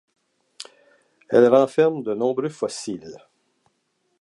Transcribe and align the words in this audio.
Elle 1.29 1.47
renferme 1.49 2.01
de 2.01 2.15
nombreux 2.15 2.49
fossiles. 2.49 3.19